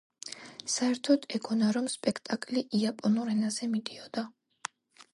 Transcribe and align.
საერთოდ 0.75 1.27
ეგონა 1.39 1.69
რომ 1.77 1.91
სპექტაკლი 1.97 2.65
იაპონურ 2.81 3.33
ენაზე 3.37 3.71
მიდიოდა. 3.79 4.29